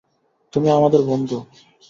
তুমি 0.53 0.67
আমাদের 0.69 1.01
বন্ধু। 1.01 1.37